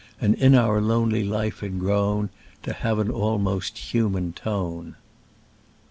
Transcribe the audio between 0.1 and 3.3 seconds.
And in our lonely life had grown To have an